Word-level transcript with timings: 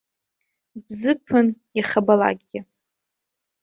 Бзыԥын 0.85 1.47
иахьабалакгьы. 1.77 2.61